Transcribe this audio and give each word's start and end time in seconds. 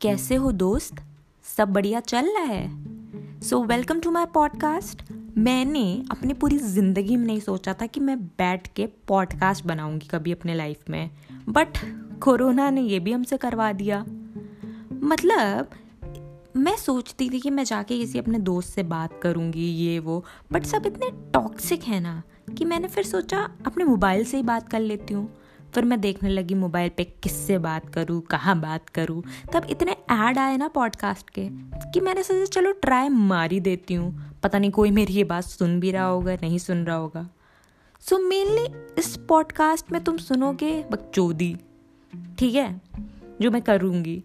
कैसे 0.00 0.34
हो 0.34 0.52
दोस्त? 0.52 0.96
सब 1.58 1.68
बढ़िया 1.68 2.00
चल 2.00 2.26
रहा 2.26 2.44
है? 2.44 3.40
So 3.40 3.62
welcome 3.64 4.00
to 4.00 4.10
my 4.10 4.26
podcast 4.26 5.02
मैंने 5.38 6.02
अपनी 6.10 6.34
पूरी 6.34 6.58
ज़िंदगी 6.58 7.16
में 7.16 7.26
नहीं 7.26 7.40
सोचा 7.40 7.72
था 7.72 7.86
कि 7.86 8.00
मैं 8.00 8.18
बैठ 8.20 8.68
के 8.68 8.86
पॉडकास्ट 8.86 9.66
बनाऊँगी 9.66 10.06
कभी 10.06 10.32
अपने 10.32 10.54
लाइफ 10.54 10.84
में 10.90 11.10
बट 11.48 11.78
कोरोना 12.20 12.70
ने 12.70 12.80
ये 12.80 13.00
भी 13.00 13.12
हमसे 13.12 13.36
करवा 13.36 13.72
दिया। 13.72 14.00
मतलब 14.92 15.70
मैं 16.56 16.76
सोचती 16.76 17.30
थी 17.30 17.40
कि 17.40 17.50
मैं 17.50 17.64
जाके 17.64 17.98
किसी 17.98 18.18
अपने 18.18 18.38
दोस्त 18.38 18.74
से 18.74 18.82
बात 18.82 19.20
करूँगी, 19.22 19.66
ये 19.66 19.98
वो 19.98 20.24
बट 20.52 20.64
सब 20.64 20.86
इतने 20.86 21.10
टॉक्सिक 21.34 21.84
है 21.84 22.00
ना, 22.00 22.22
कि 22.58 22.64
मैंने 22.64 22.88
फिर 22.88 23.04
सोचा 23.04 23.48
अपने 23.66 23.84
मोबाइल 23.84 24.24
से 24.24 24.36
ही 24.36 24.42
बात 24.42 24.68
कर 24.68 24.80
लेती 24.80 25.14
हूँ। 25.14 25.28
फिर 25.74 25.84
मैं 25.84 26.00
देखने 26.00 26.28
लगी 26.28 26.54
मोबाइल 26.54 26.90
पे 26.96 27.04
किससे 27.04 27.58
बात 27.58 27.88
करूँ 27.88 28.20
कहाँ 28.20 28.60
बात 28.60 28.88
करूँ। 28.88 29.22
तब 29.52 29.66
इतने 29.70 29.92
ऐड 29.92 30.38
आए 30.38 30.56
ना 30.56 30.68
पॉडकास्ट 30.68 31.30
के 31.30 31.48
कि 31.90 32.00
मैंने 32.00 32.22
सोचा 32.22 32.44
चलो 32.44 32.72
ट्राई 32.72 33.08
मार 33.08 33.52
ही 33.52 33.60
देती 33.60 33.94
हूँ। 33.94 34.34
पता 34.42 34.58
नहीं 34.58 34.70
कोई 34.70 34.90
मेरी 34.90 35.12
ये 35.12 35.24
बात 35.24 35.44
सुन 35.44 35.80
भी 35.80 35.90
रहा 35.90 36.04
होगा 36.04 36.34
नहीं 36.34 36.58
सुन 36.58 36.84
रहा 36.84 36.96
होगा। 36.96 37.28
सो 38.00 38.16
so, 38.16 38.22
मेनली 38.22 38.66
इस 38.98 39.16
पॉडकास्ट 39.16 39.92
में 39.92 40.04
तुम 40.04 40.16
सुनोगे 40.16 40.84
बकचोदी। 40.90 41.56
ठीक 42.38 42.54
है? 42.54 42.80
जो 43.40 43.50
मैं 43.50 43.62
करूँगी। 43.62 44.24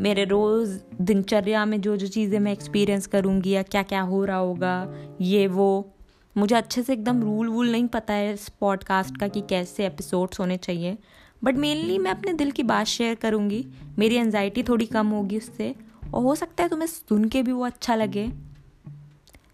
मेरे 0.00 0.24
रोज़ 0.24 0.80
दिनचर्या 1.00 1.64
में 1.64 1.80
जो 1.80 1.96
जो 1.96 2.06
चीज़ें 2.06 2.40
मैं 2.40 2.52
एक्सपीरियंस 2.52 3.06
करूँगी 3.06 3.50
या 3.50 3.62
क्या 3.62 3.82
क्या 3.82 4.00
हो 4.00 4.24
रहा 4.24 4.36
होगा 4.36 4.94
ये 5.20 5.46
वो। 5.46 5.93
मुझे 6.36 6.54
अच्छे 6.54 6.82
से 6.82 6.92
एकदम 6.92 7.22
रूल 7.22 7.48
वूल 7.48 7.72
नहीं 7.72 7.86
पता 7.86 8.14
है 8.14 8.34
इस 8.34 8.48
पॉडकास्ट 8.48 9.16
का 9.16 9.28
कि 9.28 9.40
कैसे 9.40 9.86
एपिसोड्स 9.86 10.40
होने 10.40 10.56
चाहिए। 10.56 10.98
बट 11.44 11.56
मेनली 11.56 11.98
मैं 11.98 12.10
अपने 12.10 12.32
दिल 12.32 12.50
की 12.50 12.62
बात 12.62 12.86
शेयर 12.86 13.14
करूँगी। 13.14 13.66
मेरी 13.98 14.14
एनजाइटी 14.14 14.62
थोड़ी 14.62 14.86
कम 14.86 15.06
होगी 15.06 15.38
उससे। 15.38 15.74
और 16.14 16.22
हो 16.22 16.34
सकता 16.34 16.62
है 16.62 16.68
तुम्हें 16.68 16.86
सुन 16.86 17.24
के 17.24 17.42
भी 17.42 17.52
वो 17.52 17.64
अच्छा 17.64 17.94
लगे। 17.94 18.32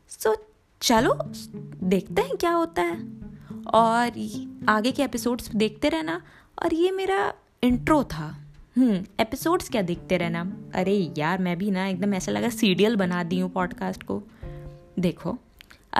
सो 0.08 0.34
so, 0.34 0.41
चलो 0.80 1.19
देखते 1.86 2.22
हैं 2.22 2.36
क्या 2.36 2.50
होता 2.50 2.82
है। 2.82 3.08
और 3.74 4.06
आगे 4.69 4.92
के 4.92 5.02
एपिसोड्स 5.02 5.54
देखते 5.54 5.88
रहना। 5.88 6.22
और 6.62 6.74
ये 6.74 6.91
मेरा 6.91 7.34
इंट्रो 7.62 8.04
था। 8.04 8.44
हम्म 8.76 9.04
एपिसोड्स 9.20 9.69
क्या 9.69 9.82
देखते 9.82 10.16
रहना। 10.16 10.56
अरे 10.74 11.12
यार 11.19 11.38
मैं 11.38 11.58
भी 11.58 11.70
ना 11.70 11.86
एकदम 11.86 12.14
ऐसा 12.14 12.32
लगा 12.32 12.48
सीरियल 12.48 12.97
बना 12.97 13.22
दी 13.22 13.41
हूँ 13.41 13.50
पॉडकास्ट 13.50 14.02
को। 14.02 14.22
देखो 14.98 15.38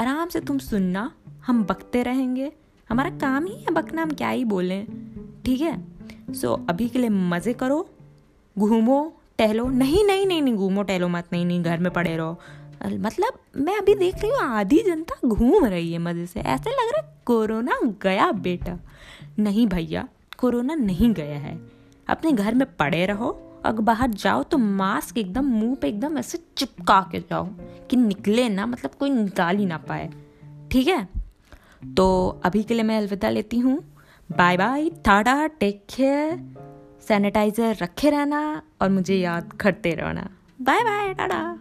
आराम 0.00 0.28
से 0.28 0.40
तुम 0.40 0.58
सुनना 0.58 1.10
हम 1.46 1.64
बकते 1.64 2.02
रहेंगे। 2.02 2.52
हमारा 2.90 3.10
काम 3.10 3.46
ही 3.46 3.54
है 3.54 3.70
बकना 3.70 4.02
हम 4.02 4.10
क्या 4.10 4.28
ही 4.28 4.44
बोलें। 4.44 4.86
ठीक 5.44 5.60
है? 5.60 5.80
सो 6.34 6.54
so, 6.54 6.68
अभी 6.70 6.88
के 6.88 6.98
लिए 6.98 7.08
मज़े 7.08 7.52
करो 7.52 7.88
घूमो 8.56 9.16
टहलो। 9.38 9.68
नहीं 9.68 10.04
नहीं 10.04 10.26
नहीं 10.26 10.42
नहीं 10.42 10.54
घूमो 10.54 10.82
टहलो 10.82 11.08
मत। 11.08 11.28
नहीं 11.32 11.44
नहीं 11.46 11.62
घर 11.62 11.78
में 11.78 11.92
पड़े 11.92 12.16
रहो। 12.16 12.40
मतलब 12.86 13.38
मैं 13.56 13.78
अभी 13.78 13.94
देख 13.94 14.14
रही 14.14 14.30
हूँ 14.30 14.38
आधी 14.38 14.82
जनता 14.82 15.28
घूम 15.28 15.64
रही 15.64 15.92
है 15.92 15.98
मज़े 15.98 16.26
से। 16.26 16.40
ऐसे 16.40 16.70
लग 16.70 16.92
रहा 16.92 17.00
है 17.00 17.22
कोरोना 17.26 17.78
गया 18.02 18.30
बेटा। 18.32 18.78
नहीं 19.38 19.66
भैया 19.66 20.08
कोरोना 20.38 20.74
नहीं 20.74 21.12
गया 21.14 21.38
है। 21.38 21.58
अपने 22.08 22.32
घर 22.32 22.54
में 22.54 22.66
पड़े 22.76 23.06
रहो 23.06 23.30
अगर 23.64 23.80
बाहर 23.80 24.11
जाओ 24.11 24.42
तो 24.42 24.58
मास्क 24.58 25.19
एकदम 25.19 25.44
मुँह 25.44 25.75
पे 25.75 25.89
एकदम 25.89 26.19
ऐसे 26.19 26.39
चिपका 26.56 27.00
के 27.12 27.20
जाओ 27.20 27.48
कि 27.91 27.97
निकले 27.97 28.48
ना 28.48 28.66
मतलब 28.66 28.91
कोई 28.91 29.11
निकाल 29.11 29.56
ही 29.56 29.66
ना 29.66 29.77
पाए। 29.78 30.11
ठीक 30.72 30.89
है? 30.89 31.08
तो 31.97 32.41
अभी 32.44 32.62
के 32.62 32.75
लिए 32.75 32.83
मैं 32.83 32.98
अलविदा 32.98 33.31
लेती 33.31 33.58
हूँ। 33.58 33.78
Bye 34.31 34.56
bye 34.56 34.88
tata 35.05 35.47
take 35.47 35.84
care 35.91 36.56
sanitiser 37.08 37.77
रखे 37.83 38.11
रहना 38.11 38.62
और 38.83 38.88
मुझे 38.88 39.14
याद 39.14 39.53
करते 39.53 39.94
रहना। 39.94 40.28
Bye 40.62 40.84
bye 40.84 41.14
Tata 41.14 41.59